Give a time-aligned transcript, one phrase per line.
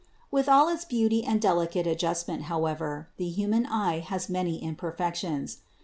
[0.31, 5.59] With all its beauty and delicate adjustment, however, the human eye has many imperfections.